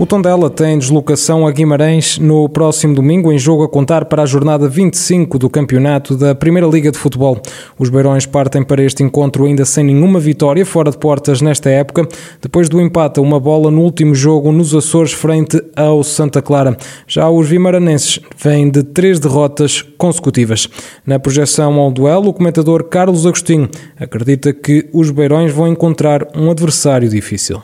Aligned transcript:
O 0.00 0.06
Tondela 0.06 0.48
tem 0.48 0.78
deslocação 0.78 1.46
a 1.46 1.50
Guimarães 1.50 2.18
no 2.18 2.48
próximo 2.48 2.94
domingo, 2.94 3.30
em 3.30 3.38
jogo 3.38 3.64
a 3.64 3.68
contar 3.68 4.06
para 4.06 4.22
a 4.22 4.26
jornada 4.26 4.66
25 4.66 5.38
do 5.38 5.50
campeonato 5.50 6.16
da 6.16 6.34
Primeira 6.34 6.66
Liga 6.66 6.90
de 6.90 6.96
Futebol. 6.96 7.38
Os 7.78 7.90
Beirões 7.90 8.24
partem 8.24 8.64
para 8.64 8.82
este 8.82 9.02
encontro 9.02 9.44
ainda 9.44 9.66
sem 9.66 9.84
nenhuma 9.84 10.18
vitória 10.18 10.64
fora 10.64 10.90
de 10.90 10.96
portas 10.96 11.42
nesta 11.42 11.68
época, 11.68 12.08
depois 12.40 12.66
do 12.66 12.80
empate 12.80 13.20
a 13.20 13.22
uma 13.22 13.38
bola 13.38 13.70
no 13.70 13.82
último 13.82 14.14
jogo 14.14 14.50
nos 14.50 14.74
Açores 14.74 15.12
frente 15.12 15.62
ao 15.76 16.02
Santa 16.02 16.40
Clara. 16.40 16.78
Já 17.06 17.28
os 17.28 17.46
vimaranenses 17.46 18.20
vêm 18.42 18.70
de 18.70 18.82
três 18.82 19.20
derrotas 19.20 19.82
consecutivas. 19.98 20.66
Na 21.04 21.18
projeção 21.18 21.74
ao 21.74 21.92
duelo, 21.92 22.28
o 22.28 22.32
comentador 22.32 22.84
Carlos 22.84 23.26
Agostinho 23.26 23.68
acredita 23.98 24.50
que 24.54 24.88
os 24.94 25.10
Beirões 25.10 25.52
vão 25.52 25.68
encontrar 25.68 26.26
um 26.34 26.50
adversário 26.50 27.10
difícil. 27.10 27.60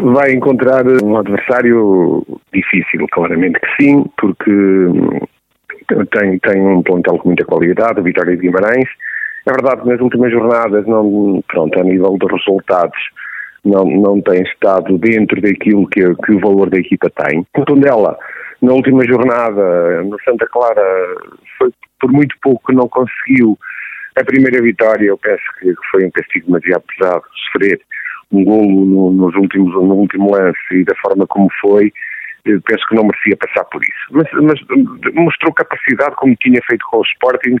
Vai 0.00 0.32
encontrar 0.32 0.84
um 1.02 1.16
adversário 1.16 2.24
difícil, 2.52 3.06
claramente 3.10 3.58
que 3.60 3.82
sim, 3.82 4.04
porque 4.16 4.50
hum, 4.50 5.20
tem, 6.10 6.38
tem 6.38 6.60
um 6.60 6.82
plantel 6.82 7.18
com 7.18 7.28
muita 7.28 7.44
qualidade, 7.44 8.00
o 8.00 8.02
Vitória 8.02 8.36
de 8.36 8.42
Guimarães. 8.42 8.88
É 9.46 9.50
verdade 9.50 9.82
que 9.82 9.88
nas 9.88 10.00
últimas 10.00 10.30
jornadas, 10.30 10.86
não, 10.86 11.42
pronto, 11.48 11.80
a 11.80 11.82
nível 11.82 12.16
de 12.18 12.26
resultados, 12.26 12.98
não, 13.64 13.84
não 13.84 14.20
tem 14.20 14.42
estado 14.42 14.98
dentro 14.98 15.40
daquilo 15.40 15.88
que, 15.88 16.02
que 16.14 16.32
o 16.32 16.40
valor 16.40 16.70
da 16.70 16.78
equipa 16.78 17.10
tem. 17.10 17.46
O 17.56 17.64
Tondela, 17.64 18.18
na 18.60 18.72
última 18.72 19.04
jornada, 19.04 20.02
no 20.02 20.18
Santa 20.22 20.46
Clara, 20.46 20.82
foi 21.58 21.70
por 22.00 22.12
muito 22.12 22.36
pouco 22.42 22.66
que 22.66 22.74
não 22.74 22.88
conseguiu 22.88 23.58
a 24.16 24.24
primeira 24.24 24.62
vitória. 24.62 25.06
Eu 25.06 25.18
penso 25.18 25.42
que 25.58 25.74
foi 25.90 26.04
um 26.04 26.10
castigo 26.10 26.46
demasiado 26.46 26.84
pesado 26.96 27.22
sofrer 27.46 27.80
um 28.32 28.44
golo 28.44 28.84
no, 28.84 29.12
nos 29.12 29.34
últimos, 29.36 29.72
no 29.74 29.94
último 29.94 30.30
lance 30.30 30.58
e 30.72 30.84
da 30.84 30.94
forma 30.96 31.26
como 31.26 31.48
foi, 31.60 31.92
penso 32.44 32.86
que 32.88 32.94
não 32.94 33.04
merecia 33.04 33.36
passar 33.36 33.64
por 33.64 33.82
isso. 33.82 33.92
Mas, 34.10 34.26
mas, 34.42 35.14
mostrou 35.14 35.52
capacidade, 35.52 36.14
como 36.16 36.34
tinha 36.36 36.60
feito 36.68 36.84
com 36.90 36.98
o 36.98 37.02
Sporting, 37.02 37.56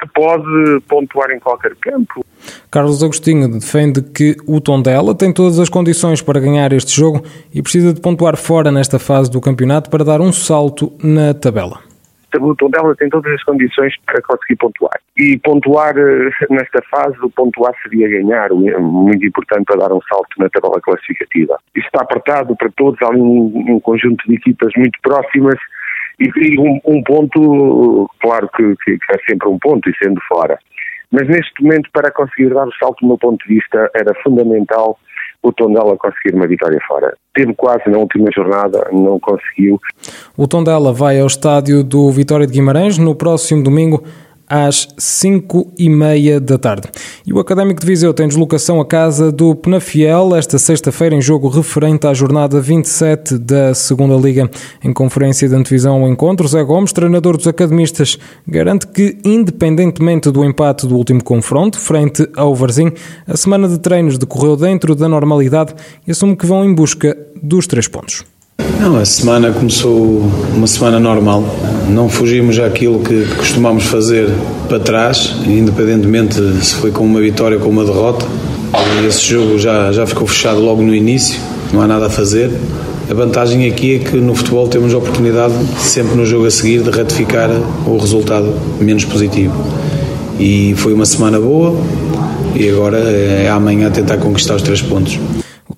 que 0.00 0.08
pode 0.14 0.80
pontuar 0.88 1.30
em 1.30 1.38
qualquer 1.38 1.74
campo. 1.76 2.24
Carlos 2.70 3.02
Agostinho 3.02 3.50
defende 3.50 4.02
que 4.02 4.36
o 4.46 4.60
Tondela 4.60 5.14
tem 5.14 5.32
todas 5.32 5.58
as 5.58 5.68
condições 5.68 6.22
para 6.22 6.40
ganhar 6.40 6.72
este 6.72 6.96
jogo 6.96 7.22
e 7.52 7.62
precisa 7.62 7.92
de 7.92 8.00
pontuar 8.00 8.36
fora 8.36 8.70
nesta 8.70 8.98
fase 8.98 9.30
do 9.30 9.40
campeonato 9.40 9.90
para 9.90 10.04
dar 10.04 10.20
um 10.20 10.32
salto 10.32 10.92
na 11.02 11.34
tabela 11.34 11.89
o 12.38 12.54
Tondela 12.54 12.94
tem 12.96 13.08
todas 13.08 13.32
as 13.32 13.42
condições 13.42 13.94
para 14.06 14.22
conseguir 14.22 14.56
pontuar. 14.56 15.00
E 15.16 15.38
pontuar 15.38 15.96
eh, 15.96 16.30
nesta 16.50 16.82
fase, 16.90 17.16
o 17.22 17.30
pontuar 17.30 17.74
seria 17.82 18.08
ganhar, 18.08 18.50
muito 18.50 19.24
importante 19.24 19.64
para 19.64 19.76
dar 19.76 19.92
um 19.92 20.00
salto 20.02 20.28
na 20.38 20.48
tabela 20.48 20.80
classificativa. 20.80 21.58
Isto 21.74 21.86
está 21.86 22.02
apertado 22.02 22.56
para 22.56 22.70
todos, 22.76 23.00
há 23.02 23.10
um, 23.10 23.52
um 23.68 23.80
conjunto 23.80 24.26
de 24.26 24.34
equipas 24.34 24.72
muito 24.76 24.98
próximas 25.02 25.58
e, 26.20 26.58
um, 26.58 26.80
um, 26.84 27.02
ponto, 27.02 28.10
claro 28.20 28.48
que, 28.54 28.76
que, 28.84 28.92
é 28.92 29.18
sempre 29.26 29.48
um 29.48 29.58
ponto 29.58 29.88
e 29.88 29.96
sendo 29.96 30.20
fora. 30.28 30.58
Mas 31.10 31.28
neste 31.28 31.62
momento, 31.62 31.90
para 31.92 32.10
conseguir 32.12 32.54
dar 32.54 32.66
o 32.66 32.72
salto, 32.78 33.00
do 33.00 33.08
meu 33.08 33.18
ponto 33.18 33.44
de 33.46 33.54
vista, 33.54 33.90
era 33.94 34.14
fundamental 34.22 34.98
o 35.42 35.52
Tondela 35.52 35.96
conseguir 35.96 36.34
uma 36.34 36.46
vitória 36.46 36.78
fora. 36.86 37.16
Teve 37.34 37.54
quase 37.54 37.88
na 37.88 37.98
última 37.98 38.30
jornada, 38.34 38.88
não 38.92 39.18
conseguiu. 39.18 39.80
O 40.36 40.46
Tondela 40.46 40.92
vai 40.92 41.18
ao 41.18 41.26
estádio 41.26 41.82
do 41.82 42.10
Vitória 42.10 42.46
de 42.46 42.52
Guimarães 42.52 42.98
no 42.98 43.14
próximo 43.14 43.62
domingo 43.62 44.04
às 44.50 44.88
5 44.98 45.74
e 45.78 45.88
meia 45.88 46.40
da 46.40 46.58
tarde. 46.58 46.88
E 47.24 47.32
o 47.32 47.38
Académico 47.38 47.80
de 47.80 47.86
Viseu 47.86 48.12
tem 48.12 48.26
deslocação 48.26 48.80
à 48.80 48.84
casa 48.84 49.30
do 49.30 49.54
Penafiel 49.54 50.34
esta 50.34 50.58
sexta-feira 50.58 51.14
em 51.14 51.22
jogo 51.22 51.48
referente 51.48 52.08
à 52.08 52.12
jornada 52.12 52.60
27 52.60 53.38
da 53.38 53.72
Segunda 53.72 54.16
Liga. 54.16 54.50
Em 54.82 54.92
conferência 54.92 55.48
de 55.48 55.54
antevisão 55.54 56.02
ao 56.02 56.08
encontro, 56.08 56.48
Zé 56.48 56.64
Gomes, 56.64 56.92
treinador 56.92 57.36
dos 57.36 57.46
academistas, 57.46 58.18
garante 58.46 58.88
que, 58.88 59.16
independentemente 59.24 60.30
do 60.32 60.44
empate 60.44 60.86
do 60.86 60.96
último 60.96 61.22
confronto, 61.22 61.78
frente 61.78 62.28
ao 62.34 62.52
Varzim, 62.52 62.92
a 63.28 63.36
semana 63.36 63.68
de 63.68 63.78
treinos 63.78 64.18
decorreu 64.18 64.56
dentro 64.56 64.96
da 64.96 65.08
normalidade 65.08 65.74
e 66.04 66.10
assume 66.10 66.34
que 66.34 66.46
vão 66.46 66.64
em 66.64 66.74
busca 66.74 67.16
dos 67.40 67.68
três 67.68 67.86
pontos. 67.86 68.24
Não, 68.80 68.96
a 68.96 69.04
semana 69.04 69.52
começou 69.52 70.30
uma 70.54 70.66
semana 70.66 70.98
normal. 70.98 71.44
Não 71.88 72.08
fugimos 72.08 72.58
àquilo 72.58 73.00
que 73.00 73.26
costumamos 73.36 73.84
fazer 73.84 74.28
para 74.68 74.80
trás, 74.80 75.34
independentemente 75.46 76.40
se 76.64 76.74
foi 76.76 76.90
com 76.90 77.04
uma 77.04 77.20
vitória 77.20 77.58
ou 77.58 77.62
com 77.62 77.68
uma 77.68 77.84
derrota. 77.84 78.24
Esse 79.06 79.22
jogo 79.22 79.58
já, 79.58 79.92
já 79.92 80.06
ficou 80.06 80.26
fechado 80.26 80.60
logo 80.60 80.82
no 80.82 80.94
início, 80.94 81.38
não 81.72 81.82
há 81.82 81.86
nada 81.86 82.06
a 82.06 82.10
fazer. 82.10 82.50
A 83.10 83.12
vantagem 83.14 83.66
aqui 83.68 83.96
é 83.96 83.98
que 83.98 84.16
no 84.16 84.34
futebol 84.34 84.68
temos 84.68 84.94
a 84.94 84.98
oportunidade, 84.98 85.54
sempre 85.78 86.14
no 86.16 86.24
jogo 86.24 86.46
a 86.46 86.50
seguir, 86.50 86.82
de 86.82 86.90
ratificar 86.90 87.50
o 87.86 87.98
resultado 87.98 88.54
menos 88.80 89.04
positivo. 89.04 89.54
E 90.38 90.74
foi 90.76 90.94
uma 90.94 91.04
semana 91.04 91.38
boa 91.38 91.76
e 92.54 92.68
agora 92.68 92.98
é 92.98 93.48
amanhã 93.50 93.90
tentar 93.90 94.16
conquistar 94.16 94.54
os 94.54 94.62
três 94.62 94.80
pontos 94.80 95.18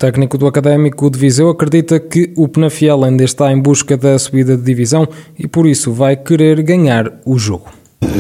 técnico 0.03 0.37
do 0.37 0.49
Académico 0.49 1.09
de 1.09 1.17
Viseu 1.17 1.49
acredita 1.49 2.01
que 2.01 2.33
o 2.37 2.49
Penafiel 2.49 3.05
ainda 3.05 3.23
está 3.23 3.53
em 3.53 3.61
busca 3.61 3.97
da 3.97 4.19
subida 4.19 4.57
de 4.57 4.63
divisão 4.65 5.07
e 5.39 5.47
por 5.47 5.65
isso 5.65 5.93
vai 5.93 6.17
querer 6.17 6.61
ganhar 6.61 7.21
o 7.25 7.39
jogo. 7.39 7.67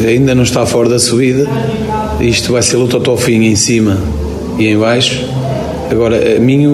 Ainda 0.07 0.33
não 0.33 0.45
está 0.45 0.65
fora 0.65 0.89
da 0.89 1.01
subida, 1.01 1.45
isto 2.21 2.53
vai 2.53 2.63
ser 2.63 2.77
luta 2.77 2.99
até 2.99 3.11
ao 3.11 3.17
fim, 3.17 3.43
em 3.47 3.57
cima 3.57 3.99
e 4.61 4.69
em 4.69 4.79
baixo. 4.79 5.27
Agora, 5.91 6.37
a 6.37 6.39
mim, 6.39 6.69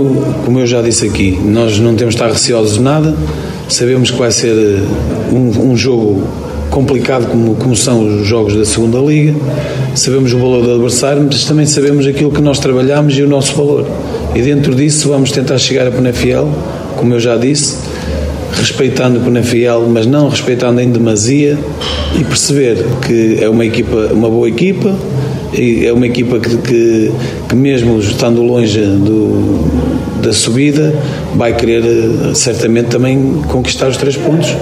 como 0.44 0.58
eu 0.58 0.66
já 0.66 0.82
disse 0.82 1.06
aqui, 1.06 1.38
nós 1.42 1.78
não 1.78 1.96
temos 1.96 2.14
de 2.14 2.20
estar 2.20 2.30
receosos 2.30 2.74
de 2.74 2.82
nada, 2.82 3.16
sabemos 3.66 4.10
que 4.10 4.18
vai 4.18 4.30
ser 4.30 4.82
um, 5.32 5.70
um 5.70 5.74
jogo 5.74 6.22
complicado 6.70 7.28
como, 7.28 7.54
como 7.54 7.74
são 7.74 8.20
os 8.20 8.26
jogos 8.26 8.54
da 8.54 8.64
segunda 8.66 8.98
liga, 8.98 9.34
sabemos 9.94 10.34
o 10.34 10.38
valor 10.38 10.62
do 10.62 10.74
adversário, 10.74 11.22
mas 11.24 11.44
também 11.44 11.64
sabemos 11.64 12.06
aquilo 12.06 12.30
que 12.30 12.42
nós 12.42 12.58
trabalhamos 12.58 13.16
e 13.16 13.22
o 13.22 13.26
nosso 13.26 13.56
valor. 13.56 13.86
E 14.34 14.42
dentro 14.42 14.74
disso 14.74 15.08
vamos 15.08 15.32
tentar 15.32 15.58
chegar 15.58 15.86
a 15.86 15.90
Penafiel, 15.90 16.48
como 16.96 17.14
eu 17.14 17.20
já 17.20 17.36
disse, 17.36 17.76
respeitando 18.52 19.20
Penafiel, 19.20 19.86
mas 19.88 20.06
não 20.06 20.28
respeitando 20.28 20.80
em 20.80 20.90
demasia 20.90 21.58
e 22.18 22.24
perceber 22.24 22.84
que 23.06 23.38
é 23.42 23.48
uma 23.48 23.64
equipa, 23.64 24.10
uma 24.12 24.28
boa 24.28 24.48
equipa, 24.48 24.94
e 25.52 25.86
é 25.86 25.92
uma 25.92 26.06
equipa 26.06 26.38
que, 26.38 26.56
que, 26.58 27.12
que 27.48 27.54
mesmo 27.56 27.98
estando 28.00 28.42
longe 28.42 28.80
do, 28.80 30.20
da 30.22 30.32
subida, 30.32 30.94
vai 31.34 31.54
querer 31.54 31.84
certamente 32.34 32.88
também 32.88 33.42
conquistar 33.48 33.88
os 33.88 33.96
três 33.96 34.16
pontos. 34.16 34.54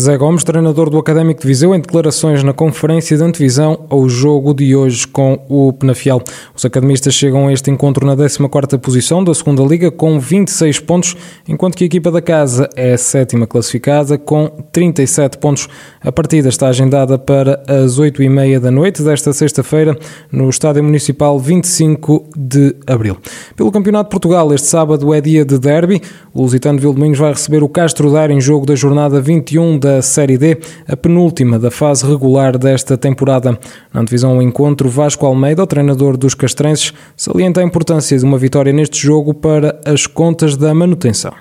Zé 0.00 0.16
Gomes, 0.16 0.44
treinador 0.44 0.90
do 0.90 0.98
Académico 0.98 1.40
de 1.40 1.46
Viseu, 1.48 1.74
em 1.74 1.80
declarações 1.80 2.44
na 2.44 2.52
conferência 2.52 3.16
de 3.16 3.22
antevisão 3.24 3.84
ao 3.90 4.08
jogo 4.08 4.54
de 4.54 4.76
hoje 4.76 5.08
com 5.08 5.40
o 5.48 5.72
Penafiel. 5.72 6.22
Os 6.54 6.64
academistas 6.64 7.14
chegam 7.14 7.48
a 7.48 7.52
este 7.52 7.68
encontro 7.68 8.06
na 8.06 8.16
14ª 8.16 8.78
posição 8.78 9.24
da 9.24 9.34
segunda 9.34 9.60
Liga 9.64 9.90
com 9.90 10.20
26 10.20 10.78
pontos, 10.80 11.16
enquanto 11.48 11.76
que 11.76 11.82
a 11.82 11.86
equipa 11.88 12.12
da 12.12 12.22
casa 12.22 12.68
é 12.76 12.92
a 12.92 12.98
sétima 12.98 13.44
classificada 13.44 14.16
com 14.16 14.48
37 14.70 15.36
pontos. 15.38 15.68
A 16.00 16.12
partida 16.12 16.48
está 16.48 16.68
agendada 16.68 17.18
para 17.18 17.60
as 17.66 17.98
8h30 17.98 18.60
da 18.60 18.70
noite 18.70 19.02
desta 19.02 19.32
sexta-feira 19.32 19.98
no 20.30 20.48
Estádio 20.48 20.84
Municipal 20.84 21.40
25 21.40 22.24
de 22.36 22.76
Abril. 22.86 23.16
Pelo 23.56 23.72
Campeonato 23.72 24.10
de 24.10 24.12
Portugal, 24.12 24.54
este 24.54 24.68
sábado 24.68 25.12
é 25.12 25.20
dia 25.20 25.44
de 25.44 25.58
derby. 25.58 26.00
O 26.32 26.42
Lusitano 26.42 26.78
Vildomingos 26.78 27.18
vai 27.18 27.32
receber 27.32 27.64
o 27.64 27.68
Castro 27.68 28.12
Dar 28.12 28.30
em 28.30 28.40
jogo 28.40 28.64
da 28.64 28.76
jornada 28.76 29.20
21 29.20 29.76
da 29.78 29.87
da 29.88 30.02
Série 30.02 30.36
D, 30.36 30.58
a 30.86 30.94
penúltima 30.94 31.58
da 31.58 31.70
fase 31.70 32.06
regular 32.06 32.58
desta 32.58 32.98
temporada. 32.98 33.58
Na 33.92 34.04
divisão 34.04 34.36
o 34.36 34.42
encontro, 34.42 34.86
Vasco 34.90 35.24
Almeida, 35.24 35.62
o 35.62 35.66
treinador 35.66 36.18
dos 36.18 36.34
castrenses, 36.34 36.92
salienta 37.16 37.62
a 37.62 37.64
importância 37.64 38.18
de 38.18 38.24
uma 38.24 38.36
vitória 38.36 38.70
neste 38.70 39.00
jogo 39.00 39.32
para 39.32 39.80
as 39.86 40.06
contas 40.06 40.58
da 40.58 40.74
manutenção. 40.74 41.32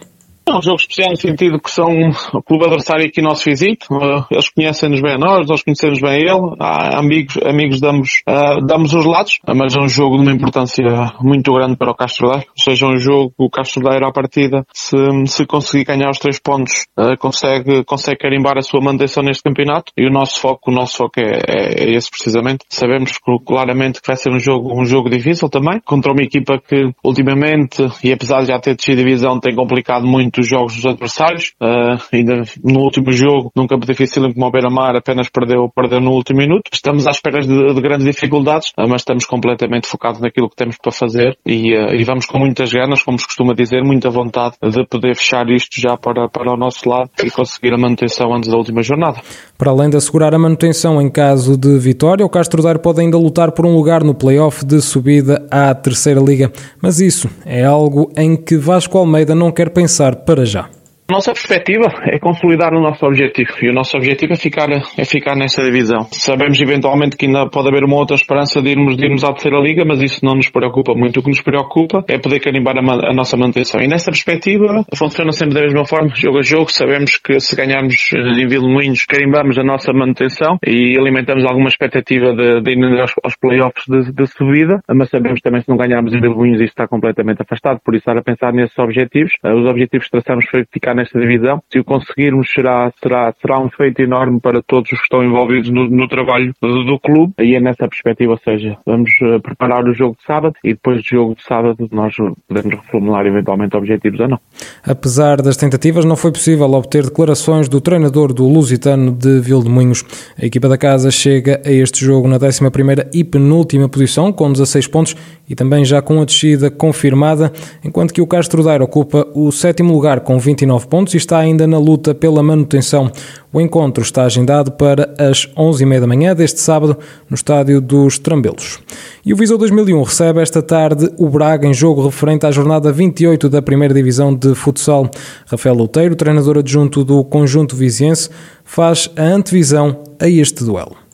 É 0.48 0.56
um 0.56 0.62
jogo 0.62 0.78
especial 0.78 1.10
no 1.10 1.18
sentido 1.18 1.60
que 1.60 1.70
são 1.70 1.92
o 2.34 2.42
clube 2.42 2.64
adversário 2.64 3.06
aqui 3.06 3.22
nosso 3.22 3.44
visito. 3.44 3.86
Uh, 3.92 4.26
eles 4.32 4.48
conhecem-nos 4.50 5.02
bem 5.02 5.16
a 5.16 5.18
nós, 5.18 5.46
nós 5.46 5.62
conhecemos 5.62 6.00
bem 6.00 6.22
ele. 6.22 6.56
Há 6.58 7.00
amigos, 7.00 7.38
amigos 7.44 7.82
damos, 7.82 8.22
uh, 8.26 8.66
damos 8.66 8.94
os 8.94 9.06
lados, 9.06 9.40
mas 9.46 9.76
é 9.76 9.82
um 9.82 9.90
jogo 9.90 10.16
de 10.16 10.22
uma 10.24 10.32
importância 10.32 10.86
muito 11.20 11.54
grande 11.54 11.76
para 11.76 11.92
o 11.92 11.96
Castro 11.96 12.30
Daire. 12.30 12.48
Ou 12.48 12.64
seja, 12.64 12.88
um 12.88 12.98
jogo, 12.98 13.34
o 13.38 13.50
Castro 13.50 13.84
Daire 13.84 14.06
à 14.06 14.12
partida, 14.12 14.66
se, 14.74 14.96
se 15.26 15.46
conseguir 15.46 15.84
ganhar 15.84 16.10
os 16.10 16.18
três 16.18 16.40
pontos, 16.40 16.86
uh, 16.98 17.18
consegue, 17.20 17.84
consegue 17.84 18.20
carimbar 18.20 18.58
a 18.58 18.62
sua 18.62 18.80
manutenção 18.80 19.24
neste 19.24 19.44
campeonato. 19.44 19.92
E 19.98 20.08
o 20.08 20.10
nosso 20.10 20.40
foco, 20.40 20.72
o 20.72 20.74
nosso 20.74 20.96
foco 20.96 21.20
é, 21.20 21.42
é, 21.46 21.84
é 21.84 21.92
esse 21.92 22.10
precisamente. 22.10 22.64
Sabemos 22.70 23.20
claramente 23.46 24.02
que 24.02 24.08
vai 24.08 24.16
ser 24.16 24.32
um 24.32 24.40
jogo, 24.40 24.80
um 24.80 24.86
jogo 24.86 25.10
difícil 25.10 25.50
também, 25.50 25.82
contra 25.86 26.14
uma 26.14 26.24
equipa 26.24 26.58
que 26.58 26.90
ultimamente, 27.04 27.86
e 28.02 28.14
apesar 28.14 28.40
de 28.42 28.48
já 28.48 28.60
ter 28.60 28.78
descido 28.78 29.04
divisão, 29.04 29.42
tem 29.42 29.54
complicado 29.54 30.08
muito 30.08 30.37
dos 30.38 30.48
jogos 30.48 30.76
dos 30.76 30.86
adversários. 30.86 31.54
Uh, 31.62 32.00
ainda 32.14 32.44
no 32.64 32.82
último 32.82 33.12
jogo, 33.12 33.52
num 33.56 33.68
campo 33.68 33.86
difícil 33.86 34.22
como 34.34 34.46
o 34.46 34.52
Beira-Mar, 34.52 34.96
apenas 34.96 35.30
perdeu, 35.30 35.70
perdeu 35.76 36.00
no 36.00 36.12
último 36.12 36.40
minuto. 36.40 36.70
Estamos 36.72 37.08
à 37.08 37.12
espera 37.12 37.42
de, 37.42 37.74
de 37.74 37.82
grandes 37.82 38.06
dificuldades, 38.06 38.70
uh, 38.78 38.88
mas 38.88 39.02
estamos 39.02 39.26
completamente 39.26 39.88
focados 39.88 40.22
naquilo 40.22 40.50
que 40.50 40.56
temos 40.56 40.78
para 40.78 40.92
fazer 40.92 41.38
e, 41.46 41.76
uh, 41.76 41.94
e, 41.94 42.04
vamos 42.04 42.26
com 42.26 42.38
muitas 42.40 42.72
ganas, 42.72 43.02
como 43.02 43.18
se 43.18 43.26
costuma 43.26 43.54
dizer, 43.54 43.84
muita 43.84 44.10
vontade 44.10 44.56
de 44.62 44.86
poder 44.86 45.16
fechar 45.16 45.50
isto 45.50 45.82
já 45.82 45.98
para, 45.98 46.30
para 46.30 46.54
o 46.54 46.58
nosso 46.58 46.88
lado 46.88 47.10
e 47.24 47.32
conseguir 47.32 47.74
a 47.74 47.78
manutenção 47.78 48.34
antes 48.34 48.50
da 48.50 48.58
última 48.58 48.82
jornada. 48.82 49.20
Para 49.58 49.72
além 49.72 49.90
de 49.90 49.98
assegurar 49.98 50.34
a 50.36 50.40
manutenção 50.40 51.02
em 51.02 51.10
caso 51.10 51.58
de 51.58 51.78
vitória, 51.80 52.26
o 52.26 52.30
Castro 52.30 52.62
Daire 52.62 52.80
pode 52.80 53.02
ainda 53.02 53.18
lutar 53.18 53.52
por 53.52 53.66
um 53.66 53.76
lugar 53.76 54.04
no 54.04 54.14
play-off 54.14 54.64
de 54.64 54.82
subida 54.82 55.46
à 55.50 55.74
Terceira 55.74 56.20
Liga. 56.20 56.52
Mas 56.82 57.00
isso 57.00 57.30
é 57.46 57.66
algo 57.66 58.12
em 58.16 58.36
que 58.36 58.56
Vasco 58.56 58.98
Almeida 58.98 59.34
não 59.34 59.52
quer 59.52 59.70
pensar 59.70 60.16
para 60.28 60.46
já. 60.46 60.77
Nossa 61.10 61.32
perspectiva 61.32 61.88
é 62.12 62.20
consolidar 62.20 62.74
o 62.74 62.82
nosso 62.82 63.06
objetivo 63.06 63.50
e 63.62 63.70
o 63.70 63.74
nosso 63.74 63.96
objetivo 63.96 64.34
é 64.34 64.36
ficar, 64.36 64.68
é 64.70 65.06
ficar 65.06 65.38
nessa 65.38 65.62
divisão. 65.62 66.06
Sabemos 66.12 66.60
eventualmente 66.60 67.16
que 67.16 67.28
ainda 67.28 67.48
pode 67.50 67.70
haver 67.70 67.86
uma 67.86 67.96
outra 67.96 68.18
esperança 68.18 68.62
de 68.62 68.72
irmos, 68.72 68.98
de 68.98 69.06
irmos 69.06 69.24
à 69.24 69.32
terceira 69.32 69.58
liga, 69.62 69.86
mas 69.86 70.02
isso 70.02 70.20
não 70.22 70.36
nos 70.36 70.50
preocupa 70.50 70.94
muito. 70.94 71.22
O 71.22 71.24
que 71.24 71.30
nos 71.30 71.40
preocupa 71.40 72.04
é 72.10 72.20
poder 72.20 72.42
carimbar 72.42 72.76
a, 72.78 73.10
a 73.10 73.14
nossa 73.14 73.38
manutenção. 73.38 73.80
E 73.80 73.88
nessa 73.88 74.12
perspectiva 74.12 74.84
funciona 74.94 75.32
sempre 75.32 75.56
da 75.56 75.62
mesma 75.62 75.86
forma, 75.86 76.10
jogo 76.14 76.40
a 76.40 76.42
jogo. 76.42 76.70
Sabemos 76.70 77.16
que 77.16 77.40
se 77.40 77.56
ganharmos 77.56 77.96
em 78.14 78.46
Vilmoinhos, 78.46 79.06
carimbamos 79.06 79.58
a 79.58 79.64
nossa 79.64 79.94
manutenção 79.94 80.58
e 80.68 81.00
alimentamos 81.00 81.46
alguma 81.46 81.70
expectativa 81.70 82.34
de, 82.36 82.62
de 82.64 82.72
ir 82.74 83.00
aos, 83.00 83.14
aos 83.24 83.38
playoffs 83.38 83.86
de, 83.88 84.12
de, 84.12 84.28
subida, 84.28 84.82
mas 84.94 85.10
sabemos 85.10 85.40
também 85.40 85.62
se 85.62 85.70
não 85.70 85.78
ganharmos 85.78 86.14
em 86.14 86.20
Vilmoinhos 86.20 86.60
isso 86.60 86.72
está 86.72 86.86
completamente 86.86 87.42
afastado, 87.42 87.80
por 87.80 87.96
isso 87.96 88.02
estar 88.02 88.18
a 88.18 88.22
pensar 88.22 88.52
nesses 88.52 88.78
objetivos. 88.78 89.32
Os 89.42 89.66
objetivos 89.66 90.08
que 90.08 90.12
traçamos 90.12 90.46
foi 90.52 90.66
ficar 90.70 90.97
nesta 90.98 91.20
divisão. 91.20 91.62
Se 91.72 91.80
o 91.80 91.84
conseguirmos, 91.84 92.52
será, 92.52 92.92
será, 93.02 93.34
será 93.42 93.60
um 93.60 93.70
feito 93.70 94.02
enorme 94.02 94.40
para 94.40 94.62
todos 94.62 94.92
os 94.92 94.98
que 94.98 95.04
estão 95.04 95.24
envolvidos 95.24 95.70
no, 95.70 95.90
no 95.90 96.08
trabalho 96.08 96.54
do, 96.62 96.84
do, 96.84 97.00
clube. 97.00 97.34
E 97.40 97.56
é 97.56 97.60
nessa 97.60 97.88
perspectiva, 97.88 98.34
ou 98.34 98.40
seja, 98.40 98.78
vamos 98.86 99.12
uh, 99.22 99.40
preparar 99.42 99.86
o 99.86 99.94
jogo 99.94 100.18
de 100.18 100.26
sábado 100.26 100.56
e 100.64 100.74
depois 100.74 101.02
do 101.02 101.08
jogo 101.08 101.36
de 101.36 101.44
sábado 101.44 101.88
nós 101.92 102.16
podemos 102.48 102.76
reformular 102.76 103.26
eventualmente 103.26 103.78
objetivos 103.78 104.20
ou 104.20 104.28
não. 104.28 104.40
Apesar 104.86 105.42
das 105.42 105.56
tentativas, 105.56 106.04
não 106.04 106.16
foi 106.16 106.32
possível 106.32 106.70
obter 106.72 107.04
declarações 107.04 107.70
do 107.70 107.80
treinador 107.80 108.34
do 108.34 108.48
Lusitano 108.48 109.12
de 109.12 109.40
Vildemunhos. 109.40 110.04
A 110.42 110.46
equipa 110.46 110.68
da 110.68 110.78
casa 110.78 111.12
chega 111.12 111.62
a 111.66 111.72
este 111.72 112.04
jogo 112.04 112.28
na 112.28 112.40
11ª 112.40 113.08
e 113.14 113.24
penúltima 113.24 113.88
posição, 113.88 114.32
com 114.34 114.52
16 114.52 114.88
pontos 114.88 115.16
e 115.50 115.56
também 115.56 115.86
já 115.86 116.02
com 116.02 116.22
a 116.22 116.26
descida 116.26 116.70
confirmada, 116.70 117.52
enquanto 117.84 118.14
que 118.14 118.22
o 118.22 118.28
Castro 118.28 118.64
Daire 118.64 118.84
ocupa 118.84 119.28
o 119.34 119.52
sétimo 119.52 119.94
lugar 119.94 120.22
com 120.22 120.38
29 120.38 120.87
pontos 120.88 121.14
e 121.14 121.18
está 121.18 121.38
ainda 121.38 121.68
na 121.68 121.78
luta 121.78 122.16
pela 122.16 122.42
manutenção. 122.42 123.12
O 123.54 123.62
encontro 123.62 124.04
está 124.04 124.24
agendado 124.24 124.72
para 124.72 125.14
as 125.18 125.48
11h30 125.56 126.00
da 126.00 126.08
manhã 126.08 126.36
deste 126.36 126.60
sábado 126.60 126.98
no 127.30 127.36
estádio 127.36 127.80
dos 127.80 128.18
Trambelos. 128.20 128.80
E 129.26 129.34
o 129.34 129.36
Viseu 129.36 129.58
2001 129.58 130.04
recebe 130.04 130.42
esta 130.42 130.62
tarde 130.62 131.10
o 131.18 131.30
Braga 131.30 131.68
em 131.68 131.74
jogo 131.74 132.06
referente 132.06 132.46
à 132.46 132.52
jornada 132.52 132.92
28 132.92 133.50
da 133.50 133.62
primeira 133.62 133.94
divisão 133.94 134.34
de 134.34 134.56
futsal. 134.56 135.10
Rafael 135.46 135.76
Louteiro, 135.76 136.16
treinador 136.16 136.58
adjunto 136.58 137.04
do 137.04 137.24
conjunto 137.24 137.76
viziense, 137.76 138.30
faz 138.64 139.10
a 139.16 139.24
antevisão 139.24 140.04
a 140.20 140.28
este 140.28 140.64
duelo. 140.64 141.07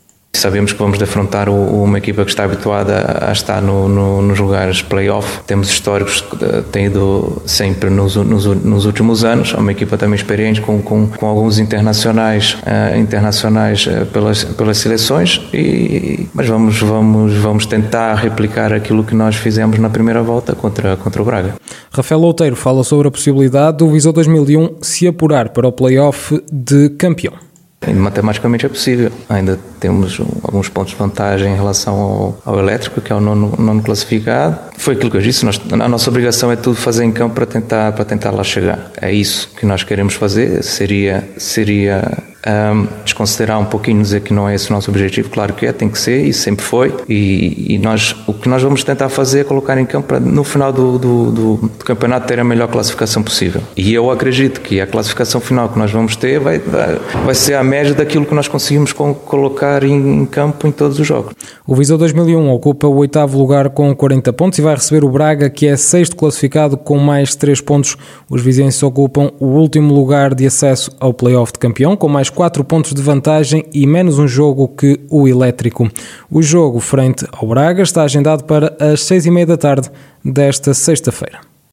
Sabemos 0.43 0.73
que 0.73 0.79
vamos 0.79 0.97
defrontar 0.97 1.47
uma 1.47 1.99
equipa 1.99 2.25
que 2.25 2.29
está 2.29 2.43
habituada 2.43 3.29
a 3.29 3.31
estar 3.31 3.61
no, 3.61 3.87
no, 3.87 4.21
nos 4.21 4.37
lugares 4.37 4.81
playoff. 4.81 5.41
Temos 5.47 5.69
históricos 5.69 6.19
que 6.19 6.35
têm 6.69 6.87
ido 6.87 7.41
sempre 7.45 7.89
nos, 7.89 8.17
nos, 8.17 8.45
nos, 8.45 8.85
últimos 8.85 9.23
anos. 9.23 9.53
É 9.53 9.57
uma 9.57 9.71
equipa 9.71 9.97
também 9.97 10.15
experiente 10.15 10.59
com, 10.59 10.81
com, 10.81 11.07
com 11.07 11.25
alguns 11.27 11.59
internacionais, 11.59 12.57
uh, 12.63 12.99
internacionais 12.99 13.87
uh, 13.87 14.05
pelas, 14.07 14.43
pelas 14.43 14.79
seleções. 14.79 15.39
E, 15.53 16.27
mas 16.33 16.45
vamos, 16.49 16.77
vamos, 16.77 17.33
vamos 17.35 17.65
tentar 17.65 18.15
replicar 18.15 18.73
aquilo 18.73 19.05
que 19.05 19.15
nós 19.15 19.37
fizemos 19.37 19.79
na 19.79 19.89
primeira 19.89 20.21
volta 20.21 20.53
contra, 20.53 20.97
contra 20.97 21.21
o 21.21 21.25
Braga. 21.25 21.55
Rafael 21.89 22.19
Louteiro 22.19 22.57
fala 22.57 22.83
sobre 22.83 23.07
a 23.07 23.11
possibilidade 23.11 23.77
do 23.77 23.89
Viseu 23.89 24.11
2001 24.11 24.75
se 24.81 25.07
apurar 25.07 25.51
para 25.51 25.69
o 25.69 25.71
playoff 25.71 26.37
de 26.51 26.89
campeão. 26.89 27.52
Matematicamente 27.91 28.65
é 28.65 28.69
possível. 28.69 29.11
Ainda 29.29 29.59
temos 29.79 30.19
alguns 30.43 30.69
pontos 30.69 30.93
de 30.93 30.99
vantagem 30.99 31.53
em 31.53 31.55
relação 31.55 31.95
ao, 31.95 32.41
ao 32.45 32.59
elétrico, 32.59 33.01
que 33.01 33.11
é 33.11 33.15
o 33.15 33.19
nono, 33.19 33.53
nono, 33.57 33.81
classificado. 33.81 34.57
Foi 34.77 34.93
aquilo 34.93 35.11
que 35.11 35.17
eu 35.17 35.21
disse, 35.21 35.45
nós, 35.45 35.59
a 35.71 35.89
nossa 35.89 36.09
obrigação 36.09 36.51
é 36.51 36.55
tudo 36.55 36.75
fazer 36.75 37.03
em 37.03 37.11
campo 37.11 37.35
para 37.35 37.45
tentar, 37.45 37.91
para 37.93 38.05
tentar 38.05 38.31
lá 38.31 38.43
chegar. 38.43 38.91
É 39.01 39.11
isso 39.11 39.49
que 39.57 39.65
nós 39.65 39.83
queremos 39.83 40.13
fazer. 40.13 40.63
Seria, 40.63 41.27
seria 41.37 42.32
um, 42.47 42.87
desconsiderar 43.03 43.59
um 43.59 43.65
pouquinho, 43.65 44.01
dizer 44.01 44.21
que 44.21 44.33
não 44.33 44.47
é 44.47 44.55
esse 44.55 44.69
o 44.69 44.73
nosso 44.73 44.89
objetivo, 44.89 45.29
claro 45.29 45.53
que 45.53 45.65
é, 45.65 45.71
tem 45.71 45.89
que 45.89 45.97
ser 45.97 46.25
e 46.25 46.33
sempre 46.33 46.65
foi. 46.65 46.93
E, 47.07 47.75
e 47.75 47.77
nós, 47.77 48.15
o 48.27 48.33
que 48.33 48.49
nós 48.49 48.61
vamos 48.61 48.83
tentar 48.83 49.09
fazer 49.09 49.41
é 49.41 49.43
colocar 49.43 49.77
em 49.77 49.85
campo 49.85 50.07
para 50.07 50.19
no 50.19 50.43
final 50.43 50.71
do, 50.71 50.97
do, 50.97 51.31
do, 51.31 51.55
do, 51.57 51.85
campeonato 51.85 52.27
ter 52.27 52.39
a 52.39 52.43
melhor 52.43 52.67
classificação 52.67 53.23
possível. 53.23 53.61
E 53.75 53.93
eu 53.93 54.11
acredito 54.11 54.61
que 54.61 54.81
a 54.81 54.87
classificação 54.87 55.39
final 55.39 55.69
que 55.69 55.79
nós 55.79 55.91
vamos 55.91 56.15
ter 56.15 56.39
vai, 56.39 56.59
vai 56.59 57.35
ser 57.35 57.55
a 57.55 57.63
média 57.63 57.93
daquilo 57.93 58.25
que 58.25 58.35
nós 58.35 58.47
conseguimos 58.47 58.91
colocar 58.93 59.83
em, 59.83 60.21
em 60.21 60.25
campo 60.25 60.67
em 60.67 60.71
todos 60.71 60.99
os 60.99 61.07
jogos. 61.07 61.33
O 61.65 61.75
Viseu 61.75 61.97
2001 61.97 62.49
ocupa 62.49 62.87
o 62.87 62.95
oitavo 62.97 63.37
lugar 63.37 63.69
com 63.69 63.95
40 63.95 64.33
pontos 64.33 64.59
e 64.59 64.61
vai 64.61 64.75
receber 64.75 65.03
o 65.05 65.09
Braga, 65.09 65.49
que 65.49 65.67
é 65.67 65.77
sexto 65.77 66.15
classificado 66.15 66.75
com 66.75 66.97
mais 66.97 67.35
3 67.35 67.61
pontos. 67.61 67.95
Os 68.29 68.41
vizinhos 68.41 68.81
ocupam 68.83 69.31
o 69.39 69.45
último 69.45 69.93
lugar 69.93 70.35
de 70.35 70.45
acesso 70.45 70.91
ao 70.99 71.13
playoff 71.13 71.53
de 71.53 71.59
campeão, 71.59 71.95
com 71.95 72.09
mais 72.09 72.29
4 72.33 72.63
pontos 72.63 72.93
de 72.93 73.01
vantagem 73.01 73.65
e 73.73 73.87
menos 73.87 74.19
um 74.19 74.27
jogo 74.27 74.67
que 74.67 74.99
o 75.09 75.27
Elétrico. 75.27 75.89
O 76.29 76.41
jogo 76.41 76.79
frente 76.79 77.25
ao 77.31 77.47
Braga 77.47 77.83
está 77.83 78.03
agendado 78.03 78.43
para 78.43 78.75
as 78.79 79.01
6 79.01 79.27
e 79.27 79.31
meia 79.31 79.45
da 79.45 79.57
tarde 79.57 79.89
desta 80.23 80.73
sexta-feira. 80.73 81.52